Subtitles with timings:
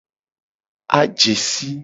[0.99, 1.71] Aje si.